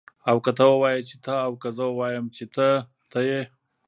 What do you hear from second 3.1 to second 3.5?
ته يې